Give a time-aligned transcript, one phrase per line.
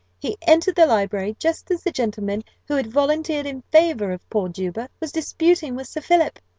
[0.17, 4.49] He entered the library just as the gentleman who had volunteered in favour of poor
[4.49, 6.39] Juba was disputing with Sir Philip.